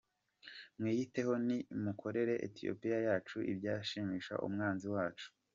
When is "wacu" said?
4.95-5.27